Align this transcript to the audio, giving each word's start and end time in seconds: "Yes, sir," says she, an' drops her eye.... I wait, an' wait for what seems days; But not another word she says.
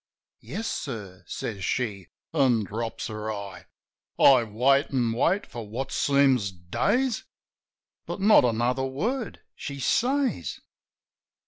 "Yes, 0.39 0.65
sir," 0.67 1.23
says 1.27 1.63
she, 1.63 2.07
an' 2.33 2.63
drops 2.63 3.05
her 3.05 3.31
eye.... 3.31 3.67
I 4.17 4.43
wait, 4.45 4.87
an' 4.89 5.13
wait 5.13 5.45
for 5.45 5.67
what 5.69 5.91
seems 5.91 6.51
days; 6.51 7.25
But 8.07 8.19
not 8.19 8.43
another 8.43 8.83
word 8.83 9.41
she 9.53 9.79
says. 9.79 10.59